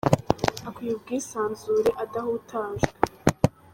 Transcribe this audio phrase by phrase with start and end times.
[0.67, 2.89] Akwiye ubwisanzure adahutajwe